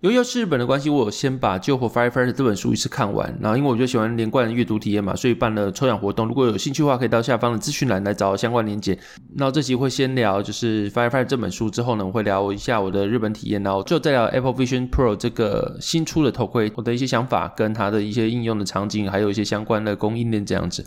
[0.00, 3.36] 由于是日本的关系，我有先把《救火 Firefighter》这本书一次看完。
[3.40, 6.28] 然后，因为我就喜欢连贯的阅读体验嘛，所以办了抽奖活动。
[6.28, 8.96] 如果有兴趣的话，可以到下方的资讯栏来找相关链接。
[9.34, 20.86] 那这期会先聊就是《Firefighter》这本书，之后呢，我会聊一下我的日本体验，然后最后再聊 Apple Vision Pro 这个新出的头盔，我的一些想法跟它的一些应用的场景，还有一些相关的供应链这样子。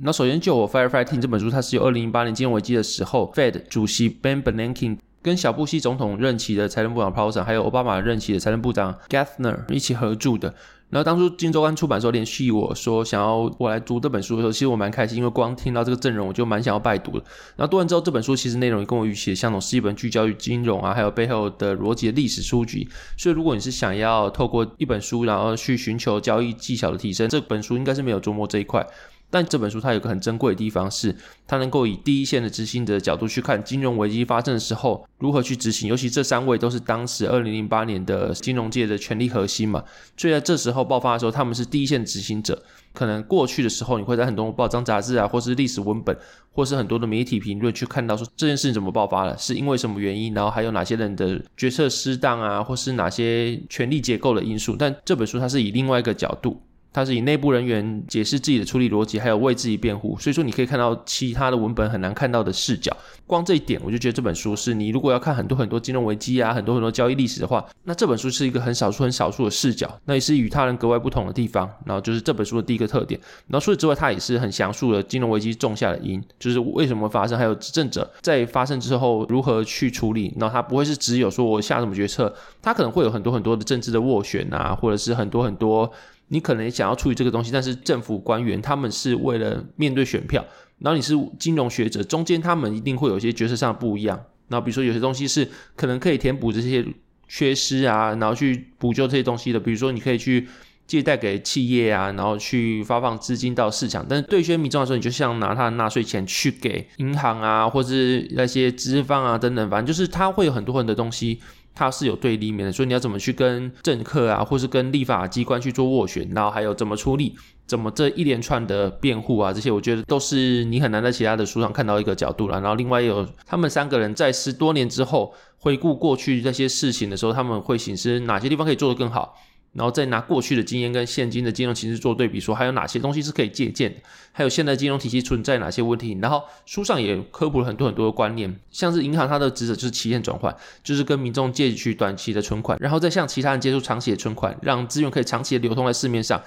[0.00, 10.54] 那首先，《救火 Firefighter》这本书，它是由二零零八年金融危机的时候，Fed 主席 Ben Bernanke 跟小布希总统任期的财政部长 Paulson，还有奥巴马任期的财政部长 Geithner 一起合著的。
[10.90, 17.24] 然后当初《金周刊》出版的时候联系我说想要我来读这本书的时候，其实我蛮开心，因为光听到这个阵容我就蛮想要拜读的。
[17.56, 22.88] 然后读完之后，这本书其实内容也跟我预期的相同，是一本聚焦于金融啊，还有背后的逻辑的历史书籍。
[23.18, 28.86] 所以如果你是想要透过一本书，然后去寻求交易技巧的提升，这本书应该是没有琢磨这一块。
[29.30, 31.14] 但这本书它有个很珍贵的地方是，
[31.46, 39.84] 它能够以第一线的执行者的角度去看金融危机发生的时候如何去执行，尤其这三位都是当时二零零八年的金融界的权力核心嘛，
[40.16, 42.62] 所以在这时候爆发的时候，他们是第一线执行者。
[42.94, 46.16] 可能过去的时候，你会在很多报章杂志啊，或是历史文本，
[46.52, 54.74] 或是很多的媒体评论去看到说这件事情怎么爆发了，是因为什么原因，然后还有哪些人的决策失当啊，或是哪些权力结构的因素。
[54.76, 56.60] 但这本书它是以另外一个角度。
[56.92, 62.96] 它是以内部人员解释自己的处理逻辑，还有为自己辩护，所以说你可以看到其他的文本很难看到的视角。
[63.26, 71.70] 光这一点，我就觉得这本书是你如果要看很多很多金融危机啊，很多很多交易历史的话，那这本书是一个很少数很少数的视角，那也是与他人格外不同的地方。
[71.84, 73.20] 然后就是这本书的第一个特点。
[73.48, 80.34] 然后除此之外，它也是很详述了金融危机种下的因，就是为什么发生，还有执政者在发生之后如何去处理。
[80.40, 85.92] 然后它不会是只有说我下什么决策，它可能会有很多很多的政治的斡旋啊，或者是很多很多。
[86.28, 90.44] 你可能想要处理这个东西，但是政府官员他们是为了面对选票，
[90.78, 94.18] 然后你是金融学者，中间他们一定会有一些角色上的不一样。
[94.48, 95.46] 然后比如说有些东西是
[95.76, 96.84] 可能可以填补这些
[97.28, 99.60] 缺失啊，然后去补救这些东西的。
[99.60, 100.48] 比如说你可以去
[100.86, 104.06] 借贷给企业啊，然后去发放资金到市场。
[104.08, 111.40] 但是对一些民众来说，你就像拿他的纳税钱去给银行啊，或是那些资方啊等等，反正就是他会有很多很多东西。
[111.78, 117.36] 它是有对立面的，所以你要怎么去跟政客啊，或是跟立法机关去做斡旋，然后还有怎么出力，
[117.68, 122.60] 怎么这一连串的辩护啊，这些我觉得都是你很难在其他的书上看到一个角度了。
[122.60, 129.36] 然后另外有他们三个人在十多年之后回顾过去那些事情的时候，他们会醒思哪些地方可以做得更好。
[129.72, 134.00] 然后再拿过去的经验跟现今的金融形势做对比，说还有哪些东西是可以借鉴的，
[134.32, 136.18] 还有现在金融体系存在哪些问题。
[136.20, 146.42] 然后书上也科普了很多很多的观念，像是银行它的职责就是期限转换，就是跟民众借取短期的存款，然后再向其他人借出长期的存款，让资源可以长期的流通在市面上。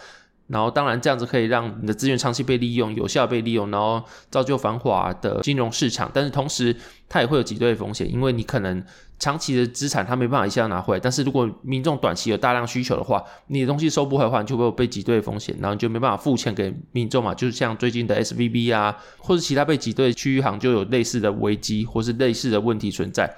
[0.51, 6.11] 然后当然这样子可以让你的资源长期被利用，有效被利用，然后造就繁华的金融市场。
[6.13, 6.75] 但是同时
[7.07, 8.83] 它也会有挤兑风险，因为你可能。
[9.21, 17.31] 长期的资产它没办法一下拿回来，但是如果民众短期有大量需求的话，你的东西收不回来的话，你就会有被挤兑风险，然后你就没办法付钱给民众嘛。
[17.35, 23.31] 就是像最近的 SVB 啊，或者其他被挤兑区域行就有类似的危机或是类似的问题存在。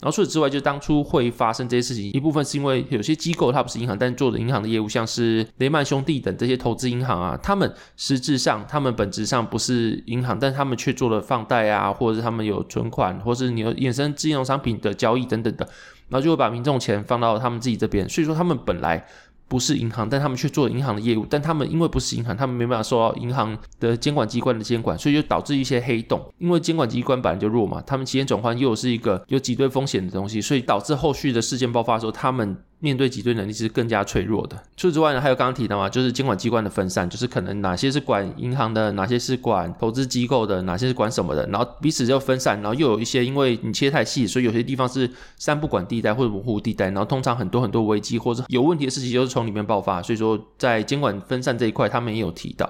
[0.00, 15.68] 然后除此之外，就当初会发生这些事情，一部分是因为有些机构它不是银行，但做的银行的业务，像是雷曼兄弟等这些投资银行啊，他们实质上他们本质上不是银行，但他们却做了放贷啊，或者是他们有存款，或是你有衍生金融商品的交易等等的，
[16.08, 19.06] 然后就会把民众钱放到他们自己这边，所以说他们本来。
[19.50, 26.24] 不是银行，但他们却做银行的业务，但他们因为不是银行，他们没办法受到银行的监管机关的监管，所以就导致一些黑洞。
[26.38, 32.56] 因为监管机关本来就弱嘛，他们期间转换又是一个有挤兑风险的东西，所以导致后续的事件爆发的时候，他们。
[32.80, 34.56] 面对挤兑能力是更加脆弱的。
[34.76, 50.02] 除此之外呢，还有刚刚提到嘛，就是监管机关的分散，就是可能哪些是管银行的，哪些是管投资机构的，哪些是管什么的，然后彼此就分散，然后又有一些因为你切太细，所以有些地方是三不管地带或者模糊地带，然后通常很多很多危机或者有问题的事情就是从里面爆发。
[50.02, 52.68] 所以说，在监管分散这一块，他们也有提到。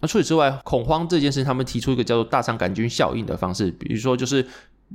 [0.00, 4.46] 那除此之外，恐慌这件事，他们提出一个叫做大肠杆菌效应的方式，比如说就是。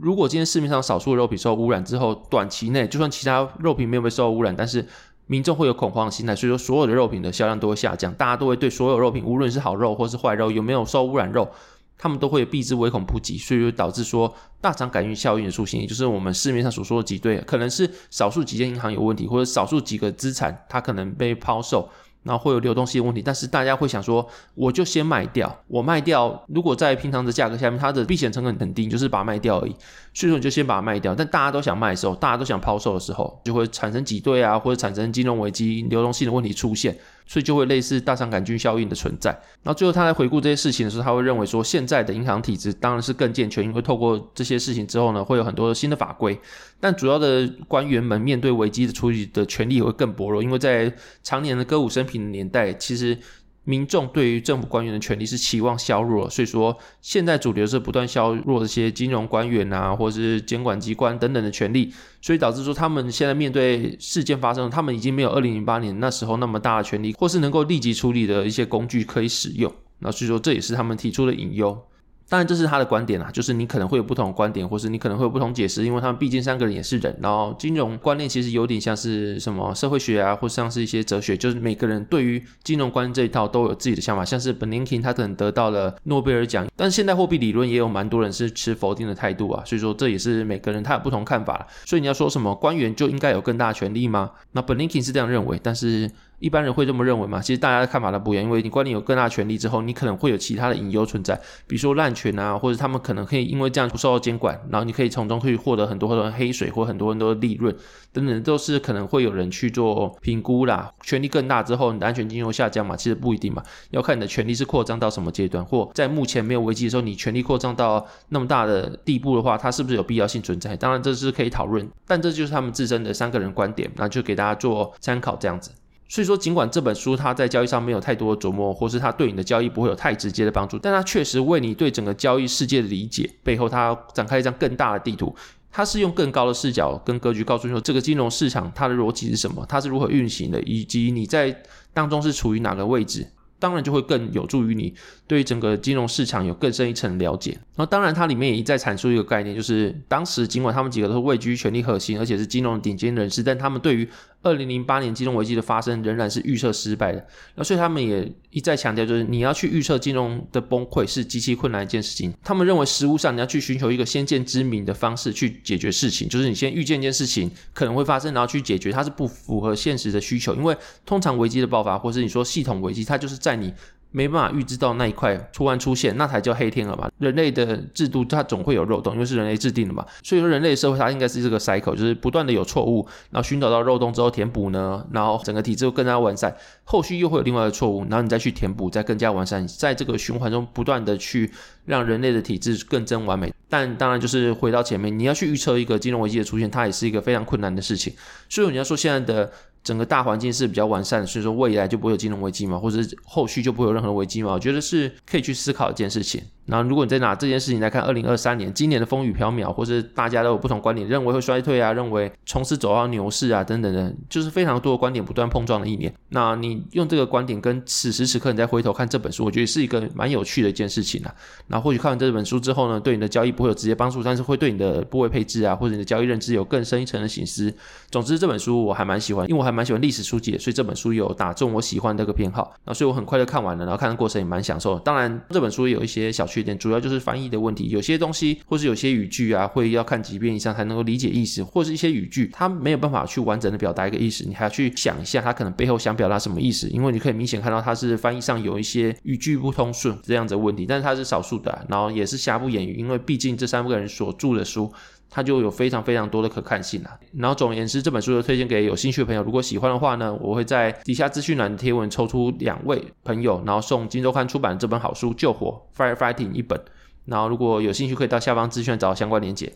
[0.01, 4.85] 如果今天市面上少数的肉品受污染之后，短期内就算其他肉品没有被受污染，但是
[5.25, 11.49] 民众会有恐慌的心态，所以说所有的肉品的销量都会下降，大家都会对所有肉品，无论是好肉或是坏肉，有没有受污染肉，
[11.97, 21.87] 他们都会避之唯恐不及，所以就导致说大肠杆菌效应的出现，也就是我们市面上所说的挤兑，可能是少数几间银行有问题，或者少数几个资产它可能被抛售。
[22.25, 29.75] 然后会有流动性问题，但是大家会想说，我就先卖掉，我卖掉，如果在平常的价格下面，它的避险成本很低，就是把它卖掉而已。
[30.11, 31.13] 所以说你就先把它卖掉。
[31.13, 36.97] 但大家都想卖的时候，大家都想抛售的时候，就会产生挤兑啊，或者产生金融危机、流动性的问题出现。
[37.25, 39.31] 所以就会类似大肠杆菌效应的存在。
[39.63, 46.39] 然后最后他在回顾这些事情的时候，他会认为说，现在的银行体制当然是更健全，因为透过这些事情之后呢，会有很多新的法规。
[46.79, 50.93] 但主要的官员们面对危机的处理的权利也会更薄弱，因为在
[51.23, 53.17] 常年的歌舞升平的年代，其实。
[53.65, 61.91] 民众对于政府官员的权利是期望削弱，所以说现在主流是不断削弱这些金融官员啊，或者是监管机关等等的权利，
[62.21, 69.73] 所以导致说他们现在面对事件发生，他们已经没有二零零八年那时候那么大的权利，或是能够立即处理的一些工具可以使用。
[69.99, 71.77] 那所以说这也是他们提出的隐忧。
[72.27, 77.15] 当然，这是他的观点啦，就是你可能会有不同的观点，或是你可能会有不同解释，因为他们毕竟三个人也是人。
[77.21, 84.25] 然后金融观念其实有点像是什么社会学啊，或像是一些哲学，就是每个人对于金融观念这一套都有自己的想法。
[84.25, 89.63] 像是 Bernanke 他可能得到了诺贝尔奖，但现代货币理论也有蛮多人是持否定的态度啊。
[89.65, 91.67] 所以说这也是每个人他有不同看法。
[91.85, 94.31] 所以你要说什么官员就应该有更大的权力吗？
[94.53, 96.09] 那 Bernanke 是这样认为，但是。
[96.39, 97.41] 一般人会这么认为吗？
[97.41, 101.35] 其实大家的看法都不一样，因为你官员有更大权力之后，你可能会有其他的隐忧存在，
[101.67, 107.75] 比如说滥权啊，或者他们可能可以因为这样不受到监管，然后你可以从中去获得很多很多黑水或很多很多的利润
[108.11, 110.91] 等等，都是可能会有人去做评估啦。
[111.01, 112.95] 权力更大之后，你的安全性会下降嘛？
[112.95, 120.75] 其实不一定嘛，要看你的权力是扩张到什么阶段，或在目前没有危机的时候，你权力扩张到那么大的地步的话，它是不是有必要性存在？
[120.75, 125.71] 当然这是可以讨论，但这就是他们自身的三个人观点，那就给大家做参考这样子。
[126.07, 135.35] 所以说，尽管这本书它在交易上没有太多的琢磨，或是它对你的交易不会有太直接的帮助，但它确实为你对整个交易世界的理解背后，它展开一张更大的地图。
[135.71, 141.63] 它是用更高的视角跟格局告诉你说，这个金融市场它的逻辑是什么，它是如何运行的，以及你在
[141.93, 143.27] 当中是处于哪个位置。
[143.57, 144.93] 当然就会更有助于你
[145.25, 147.57] 对整个金融市场有更深一层了解。
[147.77, 154.07] 那当然它里面也一再阐述一个概念，就是当时尽管他们几个都是位居权力核心，而且是金融顶尖人士，但他们对于
[154.45, 157.27] 二零零八年金融危机的发生仍然是预测失败的。
[157.55, 162.31] 那所以他们也一再强调，就是你要去预测金融的崩溃是极其困难一件事情。
[162.43, 170.53] 他们认为实务上你要去寻求一个先见之明的方式去解决事情，就是你先预见一件事情可能会发生，然后去解决，它是不符合现实的需求。
[170.53, 170.77] 因为
[171.07, 173.73] 通常危机的爆发，或是你说系统危机，它就是在你
[174.15, 177.11] 没办法预知到那一块突然出现，那才叫黑天鹅嘛。
[177.17, 180.05] 人类的制度它总会有漏洞，因为是人类制定的嘛。
[180.23, 186.55] 所以说人类社会它应该是这个 cycle，就是不断的有错误，然后寻找到漏洞之后填补呢，然后整个体制更加完善。
[186.85, 191.51] 后续又会有另外的错误，然后你再去填补，再更加完善，在这个循环中不断的去
[191.83, 193.53] 让人类的体制更臻完美。
[193.67, 198.13] 但当然就是回到前面，你要去预测一个金融危机的出现，它也是一个非常困难的事情。
[198.47, 199.51] 所以你要说现在的。
[199.85, 204.51] 整个大环境是比较完善的，所以说未来就不会有金融危机嘛，或者后续就不会有任何危机嘛？
[204.51, 206.41] 我觉得是可以去思考一件事情。
[206.65, 216.11] 然后，如果你再拿这件事情来看，二零二三年今年的风雨飘渺，或是大家都有不同观点，认为会衰退啊，认为从此走到牛市啊，等等的，就是非常多的观点不断碰撞的一年。
[216.29, 221.33] 那你用这个观点跟此时此刻你再回头看这本书，我觉得是一个蛮有趣的一件事情啊。
[221.67, 227.71] 那或许看完这本书之后呢，对你的交易不会有直接帮助，但是会对你的部位配置啊，或者你的交易认知有更深一层的省思。
[228.09, 232.73] 总之，这本书我还蛮喜欢，因为我还蛮喜欢历史书籍，所以这本书有打中我喜欢这个偏好。
[232.85, 234.97] 那所以我很快就看完了，然后看的过程也蛮享受。
[234.99, 237.35] 当然，这本书有一些小缺点，主要就是翻。
[237.35, 254.89] 译的问题，有些东西或是有些语句啊，会要看几遍以上才能够理解意思，或是一些语句，它没有办法去完整的表达一个意思，你还要去想一下，它可能背后想表达什么意思，因为你可以明显看到它是翻译上有一些语句不通顺这样子的问题，但是它是少数的，然后也是瑕不掩瑜，因为毕竟这三个人所著的书，
[255.35, 257.11] 它就有非常非常多的可看性啊。
[257.33, 266.81] 然后总而言之，这本书就推荐给有兴趣的朋友，如果喜欢的话呢，我会在底下资讯栏的贴文抽出两位朋友，然后送金周刊出版这本好书《救火 Firefighting》一本。
[267.25, 269.73] 然后如果有兴趣，可以到下方资讯找相关连结。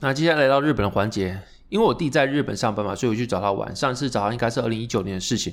[0.00, 1.38] 那接下来来到日本的环节，
[1.68, 3.76] 因为我弟在日本上班嘛，所以我去找他玩。
[3.76, 5.52] 上次找他应该是二零一九年的事情。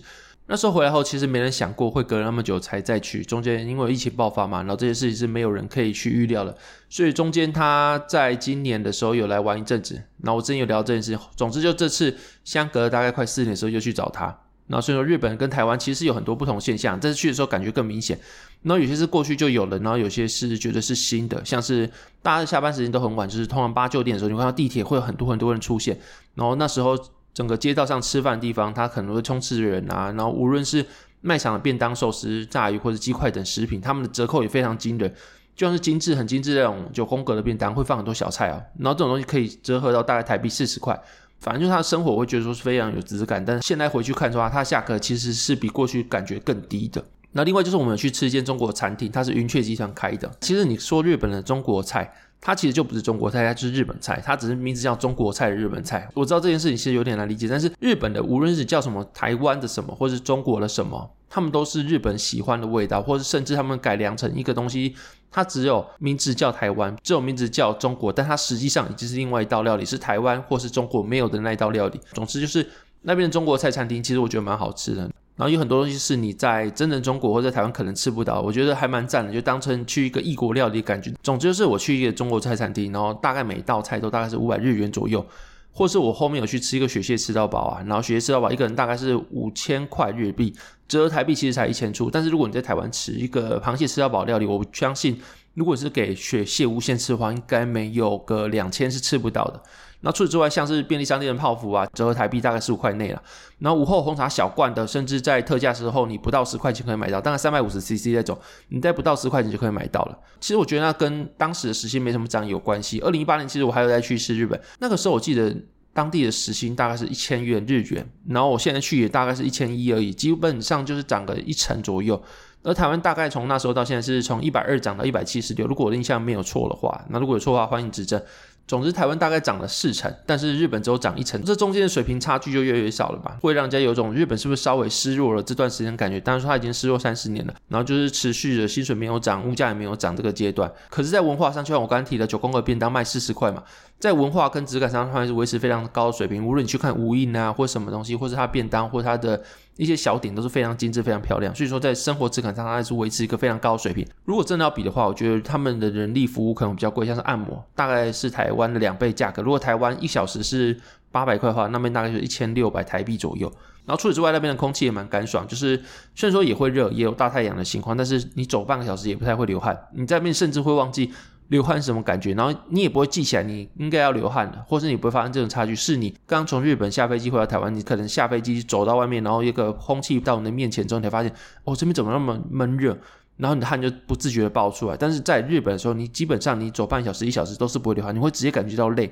[0.51, 3.23] 那时候回来后，其实没人想过会隔了那么久才再去。
[3.23, 6.57] 中间因为疫情爆发嘛，然后这些事情是没有人可以去预料的。
[6.89, 9.93] 所以中间他在今年的时候有来玩一阵子。
[10.23, 11.15] 然后我之前有聊这件事。
[11.35, 14.25] 总之就这次相隔了大概快四年的时候又去找他。
[14.65, 18.19] 然后所以说日本跟台湾其实有很多不同现象，这次去的时候感觉更明显。
[18.63, 21.87] 然后有些是过去就有了，然后有些是觉得是新的，像是
[22.23, 25.95] 大家下班时间都很晚，就是通常八九点的时候，你看到地铁会有很多很多人出现，
[26.33, 26.97] 然后那时候
[27.33, 30.85] 整个街道上吃饭的地方，它可能会充斥着人啊，然后无论是
[31.21, 35.13] 卖场的便当、寿司、炸鱼或者鸡块等食品，他们的折扣也非常惊人，
[35.55, 40.99] 就像是精致很精致那种九宫格的便当，会放很多小菜哦，然后这种东西可以折合到大概台币四十块。
[41.39, 43.43] 反正就是他的生活，我会觉得说是非常有质感。
[43.45, 47.01] 但是现在回去看的话，它价格其实是比过去感觉更低的。
[47.31, 50.29] 那另外就是我们去吃一间中国餐厅，它是云雀集团开的。
[50.41, 56.09] 其实你说日本的中国菜，它其实就不是中国菜，它就是日本菜，它只是名字叫中国菜的日本菜。
[56.13, 61.11] 我知道这件事情其实有点难理解，但是日本的无论是叫什么台湾的什么，或是中国的什么。
[61.31, 64.95] 他们都是日本喜欢的味道，或是甚至他们改良成一个东西，
[65.29, 72.01] 它只有名字叫台湾，只有名字叫中国，但它实际上已经是另外一道料理，是台湾或是中国没有的那一道料理。
[72.13, 72.67] 总之就是
[73.03, 75.07] 那边的中国菜餐厅，其实我觉得蛮好吃的。
[75.39, 81.13] 然后有很多东西是你在真正中国或者在台湾可能吃不到，我觉得还蛮赞的，就当成去一个异国料理的感觉。
[81.23, 85.25] 总之就是我去一个中国菜餐厅，然后大概每道菜都大概是五百日元左右。
[85.71, 90.53] 或是我后面有去吃一个雪蟹吃到饱啊，然后雪蟹吃到饱一个人大概是五千块日币，
[90.89, 92.09] 折台币其实才一千出。
[92.11, 95.21] 但是如果你在台湾吃一个螃蟹吃到饱料理，我相信
[95.53, 99.63] 如果是给雪蟹无限吃的话，应该没有个两千是吃不到的。
[100.01, 103.21] 那除此之外，像是便利商店的泡芙啊，折合台币大概十五块内了。
[103.59, 108.37] 然后午后红茶小罐的，甚至在特价时候，你不到十块钱可以买到，大概三百五十 CC 那种，
[108.69, 110.17] 你在不到十块钱就可以买到了。
[110.39, 112.99] 其实我觉得那跟当时的时薪没什么涨有关系。
[113.01, 115.53] 二零一八年其实我还有再去吃日本，那个时候我记得
[115.93, 122.21] 当地的时薪大概是一千元日元，然后我现在去也大概是一千一而已，基本上就是涨个一成左右。
[122.61, 128.21] 而台湾大概从那时候到现在是从一百二涨到一百七十六，如果我的印象没有错的话，那如果有错的话欢迎指正。
[128.69, 133.35] 总之，台湾大概涨了四成，但是日本只有涨一成，这中间的水平差距就越来越少了吧？
[133.41, 136.19] 会让人家有种日本是不是稍微失落了这段时间感觉。
[136.19, 140.71] 当然说他已经失落三十年了，然后就是持续的薪水没有涨，物价也没有涨这个阶段。
[140.87, 143.63] 可是，在文化上，就像我刚刚提的九宫格便当卖四十块嘛，
[143.99, 146.45] 在文化跟质感上，它还是维持非常高的水平。
[146.45, 149.41] 无论你去看无印啊，或什么东西，或是它便当，或它的。
[149.79, 154.05] 一些小点都是非常精致、非常漂亮，所以说在生活质感上，它还是维持一个非常高的水平。
[154.25, 159.41] 如果真的要比的话，我觉得他们的人力服务可能比较贵，像是按摩，大概是台湾的两倍价格。
[159.41, 160.77] 如果台湾一小时是
[161.13, 163.49] 八百块的话，那边大概就是一千六百台币左右。
[163.85, 165.81] 然后除此之外，那边的空气也蛮干爽，就是
[166.13, 169.87] 虽然说也会热，也有大太阳的情况，但是你走半个小时也不太会流汗。
[169.93, 171.13] 你在那边甚至会忘记。
[171.49, 172.33] 流汗什么感觉？
[172.33, 175.75] 然后你也不会记起来，你应该要流汗的，或是你不会发生这种差距。
[175.75, 181.31] 是你刚从日本下飞机回到台湾，你可能下飞机走到外面，然后一个空气到你的面前之后，你才发现，
[181.63, 182.97] 哦，这边怎么那么闷热？
[183.37, 184.97] 然后你的汗就不自觉的爆出来。
[184.97, 189.09] 但是在日本的时候，你基本上你走半小时、一小时都是不会流汗，你会直接感觉到累。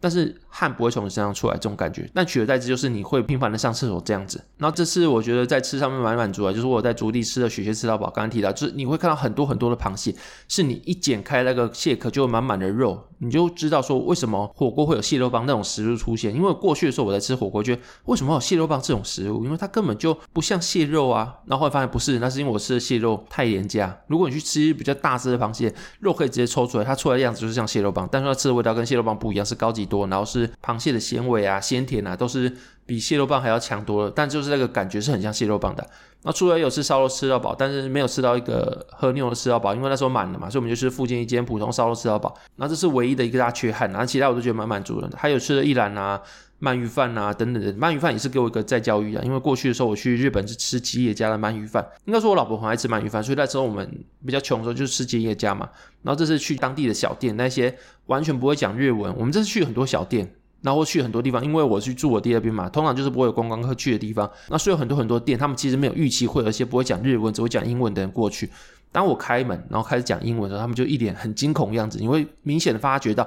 [0.00, 2.10] 但是汗不会从你身上出来，这种感觉。
[2.14, 4.42] 但取而代之就是你会频繁的上厕所这样子。
[4.56, 8.06] 然后这次我觉得在吃上面蛮满足的，就是我在竹地吃的雪蟹吃到饱。
[8.10, 10.14] 刚刚提到，就是你会看到很多很多的螃蟹，
[10.48, 16.34] 是你一剪开那个蟹壳就满满的肉，你就知道说为什么火锅会有蟹肉棒那种食物出现。
[16.34, 19.44] 因为过去的时候我在吃火锅，觉得为什么有蟹肉棒这种食物？
[19.44, 21.36] 因为它根本就不像蟹肉啊。
[21.46, 23.96] 然后后来发现不是，那是因为我吃的蟹肉太廉价。
[24.06, 30.48] 如果你去吃比较大只的螃蟹，肉可以直接抽出来，它出来的样子就是像蟹肉棒，但是它吃的味道跟蟹肉棒不一样，是高级多，然后是。
[30.62, 32.54] 螃蟹的鲜味啊、鲜甜啊，都是
[32.86, 34.12] 比蟹肉棒还要强多了。
[34.14, 35.84] 但就是那个感觉是很像蟹肉棒的。
[36.22, 42.32] 那除了有吃烧肉吃到饱，但是没有吃到一个喝牛的吃到饱，因为那时候满了嘛，所以我们就是附近一间普通烧肉吃到饱。
[42.56, 45.10] 那这是唯一的一个大缺憾，然后其他我都觉得蛮满足的。
[45.16, 46.20] 还有吃了一兰啊、
[46.60, 53.90] 鳗鱼饭啊等等的，鳗鱼饭也是给我一个再教育啊，因为过去的时候我去日本是吃吉野家的鳗鱼饭，应该说我老婆很爱吃鳗鱼饭，所以那时候我们
[54.24, 55.68] 比较穷的时候就是吃吉野家嘛。
[56.02, 57.74] 然后这次去当地的小店，那些
[58.06, 60.30] 完全不会讲日文，我们这次去很多小店。
[60.62, 64.30] 然后去很多地方，因为我去住我第二边嘛，通常就是不会有观光客去的地方。
[64.50, 68.46] 那所以有很多很多店，他们其实没有预期会有一些不会讲日文，只会讲英文的人过去。
[68.92, 71.98] 当我开门，然后开始讲英文的时候，他们就一脸很惊恐的样子。
[71.98, 73.26] 你会明显的发觉到，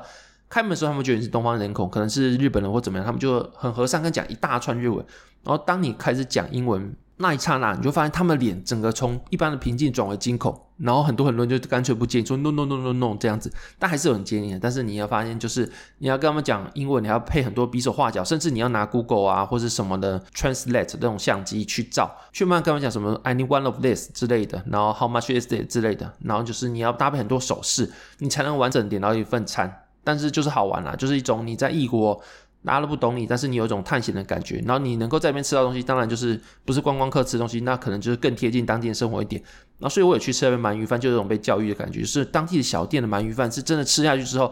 [0.54, 5.04] 开门的时候他们觉得你是东方人口，可能是日本人或怎么样，他们就很和善跟讲一大串日文。
[5.44, 14.60] 然后当你开始讲英文，那一刹那，你就发现他们的脸整个从一般的平静转为惊恐，然后很多很多人就干脆不接，说 no no no no no 这样子，但还是有人接你的。
[14.60, 15.68] 但是你要发现，就是
[15.98, 29.80] 你要跟他们讲英文，你要配很多比手画脚，甚至你要拿 Google 啊或者什么的 Translate 那种相机去照，去慢慢跟他们讲什么 I need one of this 之类的，然后 How much is it 之类的，然后就是你要搭配很多手势，你才能完整点到一份餐。
[30.04, 32.22] 但是就是好玩啦，就是一种你在异国。
[32.66, 39.42] 大家都不懂你，但是你有一种探险的感觉，然后你能够在那边吃到东西，当然就是不是观光客吃东西，那可能就是更贴近当地的生活一点。
[39.80, 44.50] 然后所以我也去吃那边鳗鱼饭，就有种被教育的感觉，就是当地的小店的鳗鱼饭是真的吃下去之后，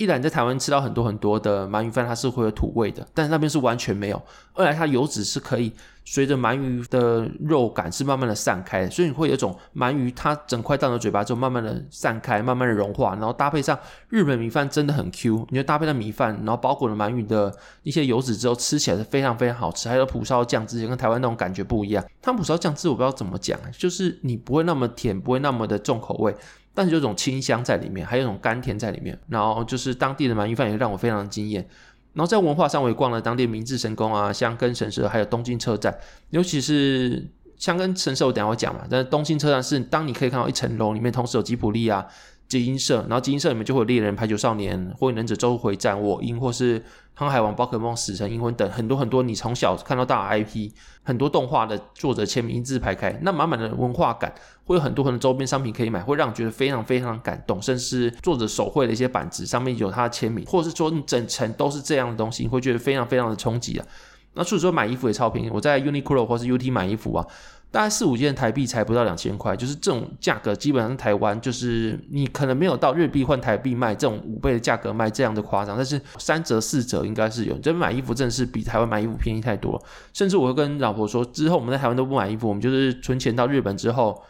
[0.00, 4.16] 一来你在台湾吃到很多很多的鳗鱼饭，它是会有土味的，但是那边是完全没有；
[4.54, 5.70] 二来它油脂是可以
[6.06, 13.78] 随着鳗鱼的肉感是慢慢的散开，所以你会有一种鳗鱼它整块到你嘴巴之后慢慢的散开，慢慢的融化，然后搭配上
[14.08, 19.86] 日本米饭真的很 Q，你就搭配上米饭，然后包裹了鳗鱼的一些油脂之后，吃起来是非常非常好吃。
[19.86, 26.34] 还有蒲烧酱汁跟台湾那种感觉不一样，它蒲烧酱汁我不知道怎么讲，就是你不会那么甜，不会那么的重口味。
[26.74, 31.66] 但是有种清香在里面，还有一种甘甜在里面，然后就是当地的鳗鱼饭也让我非常惊艳。
[32.12, 35.96] 然后在文化上，我也逛了当地明治神宫啊、香根神社，还有东京车站。
[36.30, 38.82] 尤其是香根神社，我等下会讲嘛。
[38.90, 42.06] 但是东京车站是当你可以看到一层楼里面同时有吉普力啊。
[42.48, 46.82] 集英社，然后集英社里面就会有猎人、排球少年、火影忍者、周回战、我樱，或是
[47.14, 50.72] 航海王、宝可梦、死神、银魂等很多很多你从小看到大的 IP，
[51.04, 54.34] 很多动画的作者签名一字排开，那满满的文化感，
[54.70, 63.86] 会有很多很多周边商品可以买，会让你觉得非常非常感动，甚至作者手绘的一些板子上面有他的签名，或者是说你整层都是这样的东西，你会觉得非常非常的冲击啊。
[64.34, 67.26] 那除此之外买衣服也超便宜，我在 Uniqlo 或是 UT 买衣服啊。
[67.72, 77.54] 大概四五件台币才不到两千块，就是这种价格，基本上台湾就是你可能没有到日币换台币卖这种五倍的价格卖这样的夸张，但是三折四折应该是有。
[77.58, 79.80] 这边买衣服真的是比台湾买衣服便宜太多，
[80.12, 84.20] 甚至我会跟老婆说，之后我们在台湾都不买衣服，我们就是存钱到日本之后，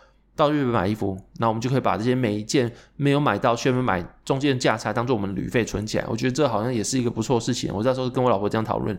[0.40, 6.04] 到日本买衣服，那我们就可以把这些每一件没有买到却没买中间的价差当做我们旅费存起来。
[6.08, 7.72] 我觉得这好像也是一个不错的事情。
[7.74, 8.96] 我那时候跟我老婆这样讨论。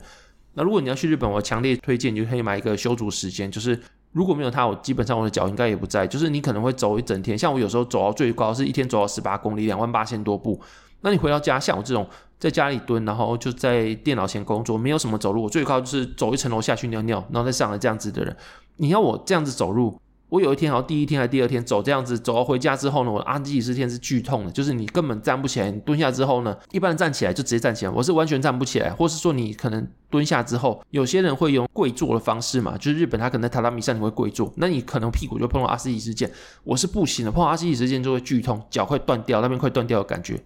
[0.53, 3.79] 那如果你要去日本，我强烈推荐你就可以买一个修足时间，就是。
[4.13, 6.05] 如果没有它，我基本上我的脚应该也不在。
[6.05, 10.59] 就是你可能会走一整天，像我有时候走到最高是一天走到十八公里，两万八千多步。
[10.99, 12.05] 那你回到家，像我这种
[12.37, 18.35] 在家里蹲，然后就在电脑前工作，没有什么走路，我最高就是走一层楼下去尿尿，然后再上来这样子的人。
[18.75, 19.97] 你要我这样子走路？
[20.31, 25.69] 我有一天，好像第一天还第二天走这样子，走到回家之后呢，我的阿基里斯腱是剧痛的，就是你根本站不起来。
[25.69, 36.29] 你蹲下之后呢，一般站起来就直接站起来，我是完全站不起来，或是说你可能蹲下之后，有些人会用跪坐的方式嘛，就是日本他可能在榻榻米上你会跪坐，那你可能屁股就碰到阿基里斯腱，
[36.63, 40.41] 我是不行的，碰到阿基里斯腱就会剧痛，脚快断掉，那边快断掉的感觉。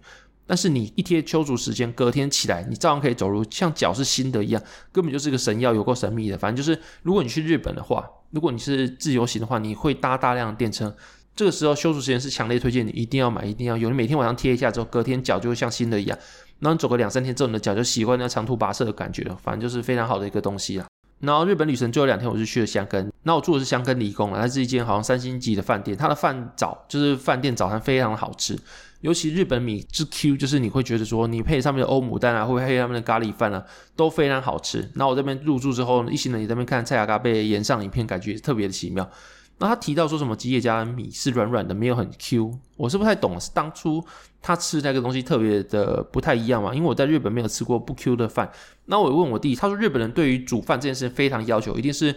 [0.46, 4.62] 但是你一天修足时间，隔天起来，你照样可以走路，像脚是新的一样，
[4.92, 6.38] 根本就是个神药，有够神秘的。
[6.38, 10.96] 反正就是，如果你去日本的话，如果你是自由行的话，你会搭大量的电车，
[11.34, 13.88] 这个时候修足时间是强烈推荐你一定要买，一定要有。
[13.88, 16.16] 你每天晚上贴一下之后，隔天脚就会像新的一样。
[16.60, 19.36] 然后你走个两三天之后，你的脚就习惯那长途跋涉的感觉了。
[19.42, 20.86] 反正就是非常好的一个东西啦。
[21.20, 23.10] 然后日本旅程最后两天，我是去了香根。
[23.22, 28.58] 那我住的是香根理工啊，它是一间好像三星级的饭店，它的饭早就是饭店早餐非常的好吃。
[29.00, 34.90] 尤其日本米之 Q，就是你会觉得说，你配上面的欧姆蛋啊，或配上面的咖喱饭啊，都非常好吃。
[34.94, 39.08] 那我这边入住之后，一行人也在那边看蔡雅咖被延上影片，感觉特别的奇妙。
[39.58, 44.04] 那他提到说什么吉野家的米是软软的，没有很 Q，我是不太懂，是当初
[44.40, 46.74] 他吃那个东西特别的不太一样嘛？
[46.74, 48.50] 因为我在日本没有吃过不 Q 的饭。
[48.86, 52.14] 那我问我弟，他说日本人对于煮饭这件事非常要求，一定是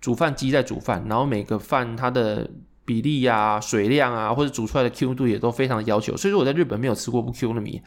[0.00, 2.50] 煮饭机在煮饭，然后每个饭它的。
[2.86, 7.80] 比例呀、水量啊，或者煮出来的 Q 度也都非常的要求，所以说我在日本没有吃过不 Q 的米，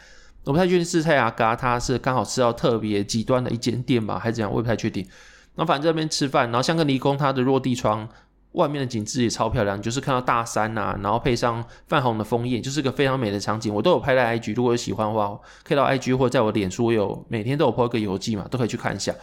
[0.44, 5.08] 我不太确定是菜阿嘎他是刚好吃到特别极端的一间店吧，还是怎样，我也不太确定。
[5.54, 8.10] 那反正这边吃饭，然后箱根离宫它的落地窗
[8.58, 13.74] 外面的景致也超漂亮，就是看到大山呐、啊，然后配上泛红的枫叶，就是个非常美的场景。
[13.74, 19.14] 我都有拍在 IG，如果有喜欢的话，可以到 IG 或者在我脸书，我有每天都有 po 一个游记嘛，都可以去看一下。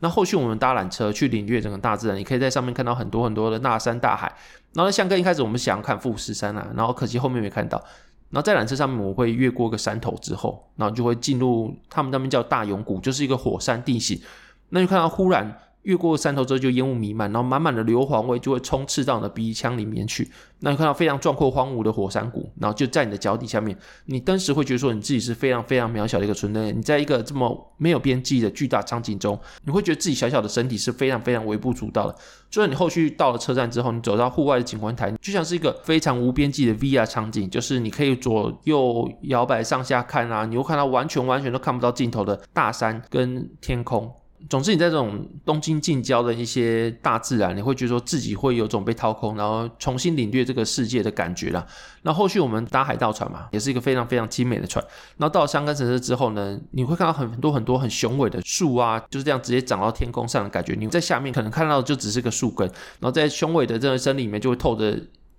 [0.00, 4.30] 那后续我们搭缆车去领略整个大自然，你可以在上面看到很多很多的大山大海。
[4.74, 7.82] 然后在箱根一开始我们想要看富士山啊，然后可惜后面没看到。
[8.30, 14.20] 然后在缆车上面我会越过个山头之后，然后就会进入他们那边叫大永谷，就是一个火山地形。
[14.68, 15.56] 那就看到忽然。
[15.82, 20.30] 越过山头之后就烟雾弥漫，然后满满的硫磺味就会充斥到你的鼻腔里面去。
[20.60, 26.70] 那你看到非常壮阔荒芜的火山谷，然后就在你的脚底下面，你当时会觉得说你自己是非常非常渺小的一个存在。
[26.70, 32.14] 你在一个这么没有边际的巨大场景中，你会觉得自己小小的身体是非常非常微不足道的。
[32.48, 44.08] 就算你后续到了车站之后，你走到户外的景观台，就像是一个非常无边际的 VR 场景，就是你可以左右摇摆上下看啊，你会看到完全完全都看不到尽头的大山跟天空。
[44.48, 51.66] 总之，你在这种东京近郊的一些大自然，你会觉得说自己会有种被掏空，然后重新领略这个世界的感觉啦。
[52.02, 54.84] 那后续我们搭海盗船嘛，也是一个非常非常精美的船。
[55.16, 60.74] 然后到了箱根神社之后呢，你会看到很多很多很雄伟的树啊，就是这样直接长到天空上的感觉。
[60.78, 62.66] 你在下面可能看到的就只是个树根，
[63.00, 64.98] 然后在雄伟的这个森林里面就会透着。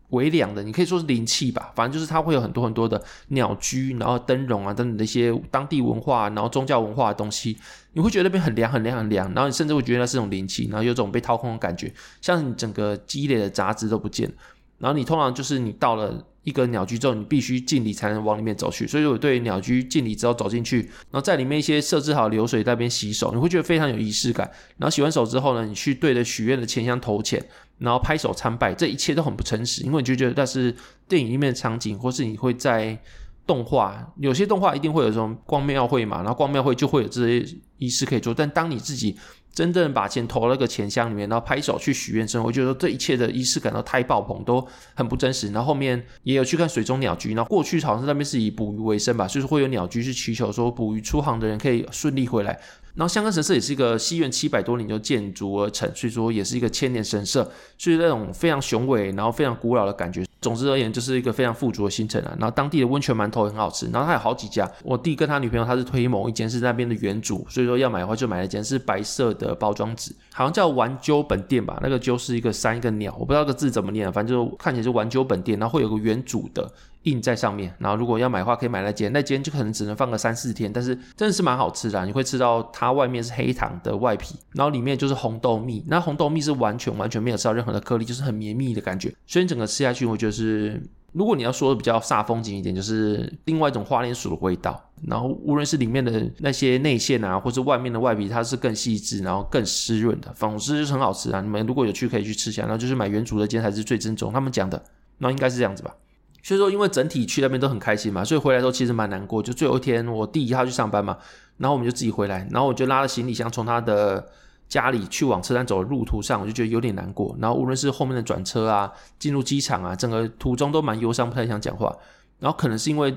[0.09, 7.57] 微凉的，你可以说是灵气吧，反正就是它会有很多很多的鸟居，然后灯笼啊等等的一些当地文化，然后宗教文化的东西，
[7.93, 14.31] 你会觉得那边很凉很凉很凉，然后你甚至会觉得那是种灵气，然后有种被掏空的感觉，像你整个积累的杂质都不见，
[14.79, 18.85] 然后你通常就是你到了一个鸟居之后，你必须敬礼才能往里面走去。
[18.85, 24.49] 所以我对鸟居敬礼之后走进去，然后在里面一些设置好流水那边洗手，你会觉得非常有仪式感。
[24.77, 27.41] 然后洗完手之后呢，你去对着许愿的钱箱投钱，
[27.77, 30.75] 然后拍手参拜，这一切都很不诚实，因为你就觉得那是
[31.07, 32.99] 电影里面的场景，或是你会在
[33.45, 39.17] 动画，有些动画一定会有这种逛庙会嘛，然后逛庙会就会有这些仪式可以做，但当你自己
[39.53, 45.51] 真正把钱投那个钱箱里面，然后拍手去许愿之后，我觉得说这一切的仪式感到太爆棚，都很不真实。
[45.51, 52.57] 然后后面也有去看水中鸟居，然后过去好像是那边是以捕鱼为生吧，就是会有鸟居去祈求说捕鱼出航的人可以顺利回来。
[52.95, 57.43] 然后香根神社也是一个西元七百多年就建筑而成，所以说也是一个千年神社，
[57.77, 60.23] 所以那种非常雄伟，然后非常古老的感觉。
[60.43, 62.35] 总之而言，就是一个非常富足的行程啊。
[62.37, 64.69] 然后当地的温泉馒头也很好吃，然后它有好几家。
[64.83, 71.79] 我弟跟他女朋友他是推某一间是那边的原主，所以说要买的话就买了一间是白色的包装纸，好像叫丸鸠本店吧。
[71.81, 76.69] 那个鸠是一个山一个鸟，我不知道这个字怎么念，反正就看起来是丸鸠本店，然后会有个原主的
[77.03, 77.73] 印在上面。
[77.77, 82.05] 然后如果要买的话，可以买那间，那间就可能只能放个三四天，但是真的是蛮好吃的。
[82.05, 90.81] 你会吃到它外面是黑糖的外皮，然后里面就是红豆蜜，那红豆蜜是完全完全没有吃到任何的颗粒，就是很绵密的感觉，所以你整个吃下去，我觉得是。
[91.11, 94.83] 如果你要说的比较煞风景一点，就是另外一种花莲薯的味道。
[95.07, 101.39] 然后无论是里面的那些内馅啊，或是外面的外皮，它是更细致，然后更湿润的，总之就是很好吃啊！
[101.39, 104.33] 你们如果有去可以去吃一下，然后就是买原主的煎才是最正宗。
[104.33, 104.83] 他们讲的，
[105.19, 105.93] 那应该是这样子吧。
[106.43, 109.41] 所以说，因为整体去那边都很开心嘛，所以回来之后其实蛮难过。
[109.41, 111.17] 就最后一天，我弟他去上班嘛，
[111.57, 114.27] 然后我们就自己回来，然后我就拉着行李箱从他的。
[114.69, 117.35] 家里去往车站走的路途上，我就觉得有点难过。
[117.39, 121.95] 然后无论是后面的转车啊，进入机场啊，整个途中都蛮忧伤，不太想讲话。
[122.39, 123.15] 然后可能是因为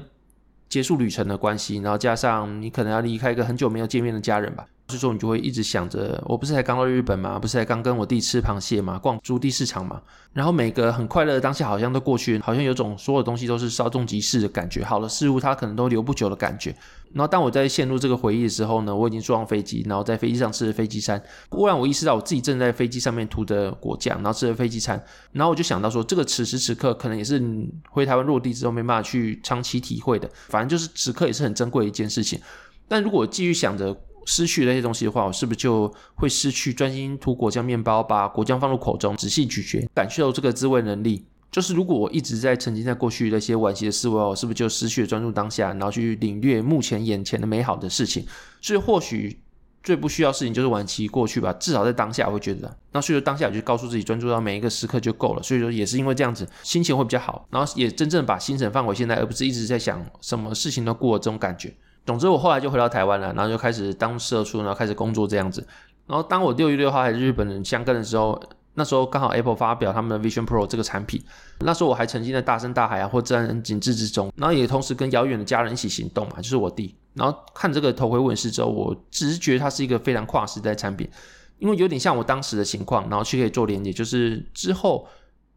[0.68, 4.66] 结束旅程的关系，然后加上你可能要离开一个很久没有见面的家人吧。
[4.88, 7.38] 所以说你就会一直想着，我不是才刚到日本吗？
[7.40, 8.98] 不是才刚跟我弟吃螃蟹吗？
[8.98, 10.00] 逛筑地市场吗？
[10.32, 14.84] 然后每个很快乐的当下好像都过去，好像有种所有东西都是稍纵即逝的感觉。
[14.84, 16.72] 好的事物它可能都留不久的感觉。
[17.12, 21.20] 然后当我在陷入这个回忆的时候呢，我已经坐上飞机，然后在飞机上吃了飞机餐。
[21.48, 25.02] 忽然我意识到我自己正在飞机上面涂的果酱，然后吃了飞机餐。
[25.32, 27.42] 然后我就想到说，这个此时此刻可能也是
[27.90, 30.30] 回台湾落地之后没办法去长期体会的。
[30.48, 32.38] 反正就是此刻也是很珍贵的一件事情。
[32.86, 41.24] 但如果继续想着，失去那些东西的话，我是不是就会失去专心涂果酱面包，把果酱放入口中，仔细咀嚼，感受这个滋味能力？
[41.50, 48.26] 就是如果我一直在沉浸在过去那些惋惜的思维，我是不是就失去了专注当下，然后去领略目前眼前的美好的事情？
[48.60, 49.40] 所以或许
[49.82, 52.76] 最不需要事情就是惋惜过去吧，至少在当下我会觉得。
[52.92, 55.42] 那所以说当下我就告诉自己专注到每一个时刻就够了。
[55.42, 61.72] 所以说也是因为这样子，心情会比较好，然后也真正把心神放回现在，而不是一直在想什么事情都过这种感觉。
[62.06, 65.66] 总之，我后来就回到台湾了，然后就开始当社畜，然后开始工作这样子。
[66.06, 68.40] 然后当我六月六号还是日本人相跟的时候，
[68.74, 71.20] 那时候刚好 Apple 发表他们的 Vision Pro 这个产品，
[71.58, 76.94] 那时候我还沉浸在大山大海啊或自然景致之中，然后也同时跟遥远的家人一起行动嘛，就是我弟。
[77.14, 81.10] 然后看这个头盔问世之后，我只是觉它是一个非常跨时代产品，
[81.58, 85.08] 因为有点像我当时的情况，然后去可以做连接，就是之后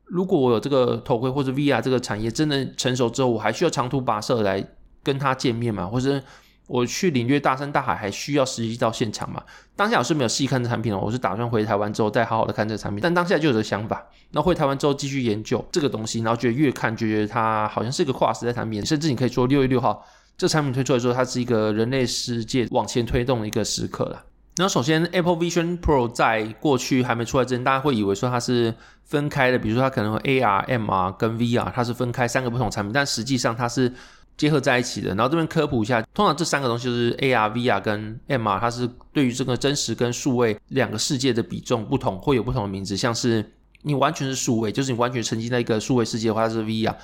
[0.05, 4.65] 如果我有这个头盔或者 VR 这个产业真的成熟之后，我还需要长途跋涉来。
[5.03, 6.21] 跟他见面嘛，或者
[6.67, 9.41] 我去领略大山大海，还需要实际到现场嘛？
[9.75, 12.99] 当下我是没有细看这产品哦，我是打算回台湾之后再好好的看这个产品。
[13.01, 20.05] 但当下就有这想法，然后回台湾之后继续研究这个东西，然后觉得越看就觉得它好像是一个跨时代产品，甚至你可以说六月六号
[20.37, 24.23] 这产品推出来之后，它是一个人类世界往前推动的一个时刻了。
[24.57, 33.91] 然后首先，Apple Vision Pro 在过去还没出来之前，大家会以为说它是分开的，比如说它可能 AR、MR 跟 VR，它是分开三个不同产品，但实际上它是。
[34.39, 42.95] 结合在一起的，然后这边科普一下，通常这三个东西就是 AR、VR 跟 MR，它是对于这个真实跟数位两个世界的比重不同，会有不同的名字。
[42.95, 46.95] 像是你完全是数位，就是你完全沉浸在一个数位世界的话，它是 VR。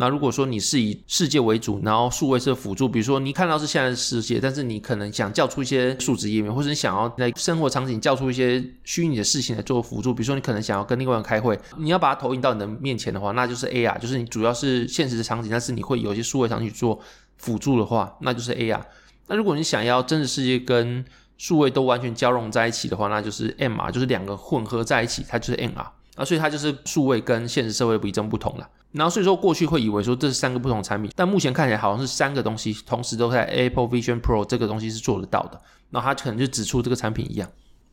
[0.00, 16.98] 那如果说你是以世界为主，然后数位是辅助，比如说你看到是现在的世界，但是你可能想叫出一些数值页面，或者你想要在生活场景叫出一些虚拟的事情来做辅助，比如说你可能想要跟另外人开会，你要把它投影到你的面前的话，那就是 AR，就是你主要是现实的场景，但是你会有一些数位场景做
[17.36, 18.80] 辅助的话，那就是 AR。
[19.26, 21.04] 那如果你想要真实世界跟
[21.36, 25.86] 数位都完全交融在一起的话，那就是 MR，就是两个混合在一起，它就是 MR。
[26.16, 28.66] 啊，所以它就是数位跟现实社会的比重不同了。
[28.92, 35.60] 然后所以说过去会以为说这是三个不同产品，但目前看起来好像是三个东西同时都在 Apple Vision Pro 这个东西是做得到的。
[35.90, 37.48] 然后他可能就指出这个产品一样。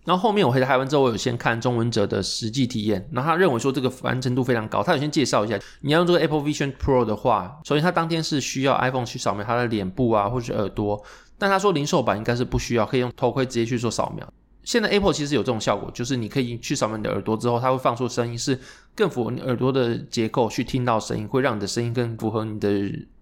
[0.05, 4.81] 然后后面我回台湾之后，我有先看中文者的实际体验，然后他认为说这个完成度非常高。
[4.81, 11.03] 他有先介绍一下，你要用这个 Apple Vision Pro 的话，首先他当天是需要 iPhone 去扫描他的脸部啊或者是耳朵，
[11.37, 14.25] 但他说零售版应该是不需要，可以用头盔直接去做扫描。
[14.67, 18.59] 现在 Apple 其实有这种效果，就是你可以去扫描你的耳朵之后，它会放出声音，是
[18.93, 22.69] 更符合你耳朵的结构去听到声音，会让你的声音更符合你的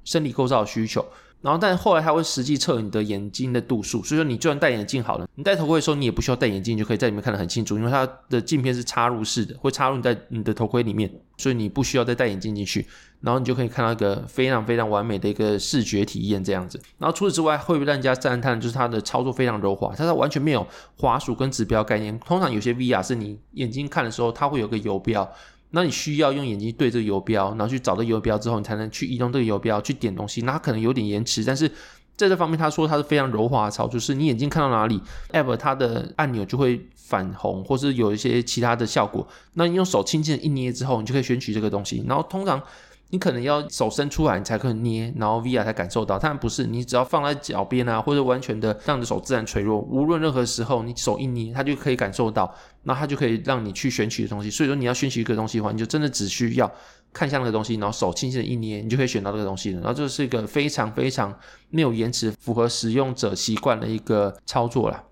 [0.04, 1.06] 生理构造的需求。
[1.42, 12.88] 然后，但后来它会实际测你的眼睛的度数，所以说你就算戴眼镜好了，你戴头盔的时候你也不需要戴眼镜就可以在里面看得很清楚，因为它的镜片是插入式的，会插入你在你的头盔里面，所以你不需要再戴眼镜进去，
[13.22, 16.82] 然后你就可以看到一个非常非常完美的一个视觉体验这样子。
[16.98, 20.66] 然后除此之外，会让人家赞叹就是它的操作非常柔滑，它是完全没有
[20.98, 22.18] 滑鼠跟指标概念。
[22.22, 25.30] 通常有些 VR 是你眼睛看的时候，它会有个游标。
[25.76, 30.42] 那你需要用眼睛对这个游标，然后去找到游标之后，你才能去移动这个游标去点东西。
[30.42, 31.68] 那它可能有点延迟，但是
[32.16, 35.00] 在这方面，他说它是非常柔滑的操作，就是你眼睛看到哪里
[35.34, 39.28] ，App 它的按钮就会反红，或是有一些其他的效果。
[39.54, 42.04] 那你用手轻轻的一捏之后，你就可以选取这个东西。
[42.08, 42.62] 然后通常。
[43.10, 46.18] 你可能要手伸出来，你才可以捏，然后 VR 才感受到。
[46.18, 54.50] 但不是，你只要放在脚边啊，或者完全的让你的手自然垂落，无论任何时候，你手一捏，它就可以感受到，那它就可以让你去选取的东西。
[54.50, 56.70] 所以说，你要选取一个东西的话，你就真的只需要
[57.14, 59.80] 看向那个东西，然后手轻轻的一捏，你就可以选到这个东西了。
[59.80, 61.34] 然后这是一个非常非常
[61.70, 65.04] 没有延迟、符合使用者习惯的一个操作啦。